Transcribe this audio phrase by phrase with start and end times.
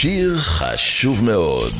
[0.00, 1.72] שיר חשוב מאוד.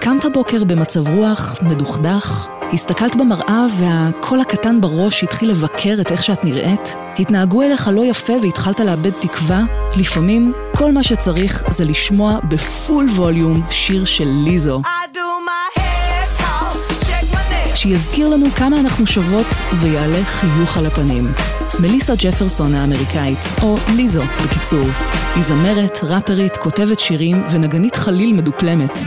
[0.00, 6.44] קמת בוקר במצב רוח, מדוכדך, הסתכלת במראה והקול הקטן בראש התחיל לבקר את איך שאת
[6.44, 6.94] נראית?
[7.18, 9.62] התנהגו אליך לא יפה והתחלת לאבד תקווה?
[9.96, 14.82] לפעמים כל מה שצריך זה לשמוע בפול ווליום שיר של ליזו.
[17.74, 19.46] שיזכיר לנו כמה אנחנו שוות
[19.80, 21.24] ויעלה חיוך על הפנים.
[21.80, 24.84] מליסה ג'פרסון האמריקאית, או ליזו בקיצור.
[25.34, 28.98] היא זמרת, ראפרית, כותבת שירים ונגנית חליל מדופלמת.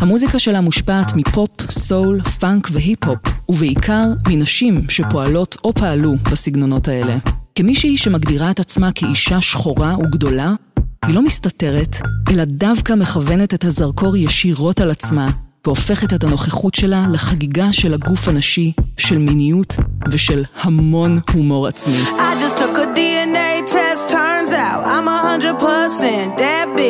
[0.00, 3.18] המוזיקה שלה מושפעת מפופ, סול, פאנק והיפ-הופ,
[3.48, 7.16] ובעיקר מנשים שפועלות או פעלו בסגנונות האלה.
[7.54, 10.52] כמישהי שמגדירה את עצמה כאישה שחורה וגדולה,
[11.04, 11.96] היא לא מסתתרת,
[12.30, 15.28] אלא דווקא מכוונת את הזרקור ישירות על עצמה,
[15.66, 19.76] והופכת את הנוכחות שלה לחגיגה של הגוף הנשי, של מיניות
[20.10, 21.98] ושל המון הומור עצמי.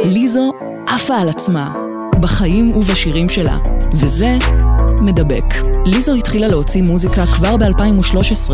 [0.05, 0.53] ליזו
[0.87, 1.75] עפה על עצמה,
[2.21, 3.59] בחיים ובשירים שלה,
[3.95, 4.39] וזה
[5.03, 5.45] מדבק.
[5.85, 8.51] ליזו התחילה להוציא מוזיקה כבר ב-2013,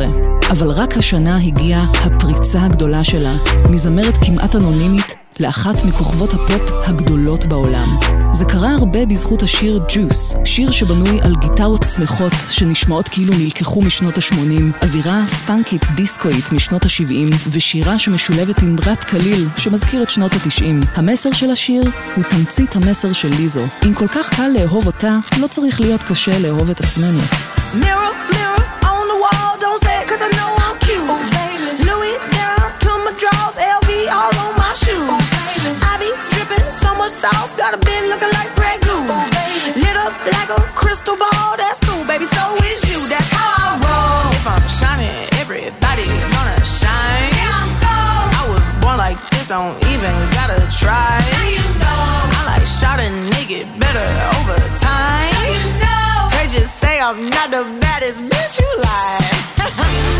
[0.50, 3.32] אבל רק השנה הגיעה הפריצה הגדולה שלה,
[3.70, 7.88] מזמרת כמעט אנונימית לאחת מכוכבות הפופ הגדולות בעולם.
[8.32, 14.18] זה קרה הרבה בזכות השיר ג'וס, שיר שבנוי על גיטרות שמחות שנשמעות כאילו נלקחו משנות
[14.18, 20.86] ה-80, אווירה פאנקית דיסקואית משנות ה-70, ושירה שמשולבת עם ראפ קליל שמזכיר את שנות ה-90.
[20.94, 21.82] המסר של השיר
[22.16, 23.64] הוא תמצית המסר של ליזו.
[23.86, 27.18] אם כל כך קל לאהוב אותה, לא צריך להיות קשה לאהוב את עצמנו.
[27.80, 28.63] Mirror, mirror
[49.54, 51.22] don't even gotta try.
[51.30, 52.38] Now you know.
[52.38, 55.30] I like shot a nigga better over time.
[55.30, 56.16] Now you know.
[56.34, 60.10] They just say I'm not the baddest bitch you like.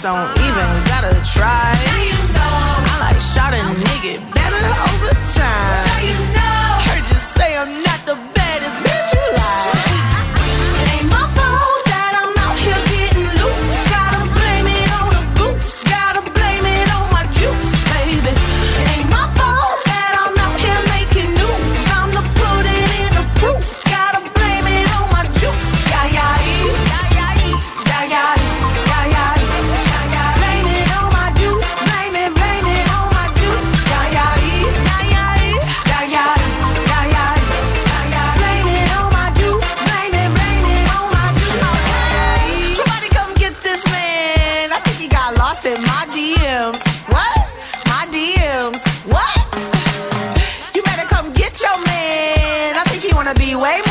[0.00, 1.67] don't even gotta try.
[53.28, 53.87] Wanna be way